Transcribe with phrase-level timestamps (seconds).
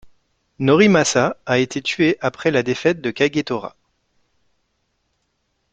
[0.57, 3.75] Norimasa a été tué après la défaite de Kagetora.